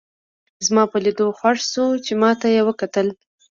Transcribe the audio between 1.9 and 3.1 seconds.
چې ما ته یې وکتل.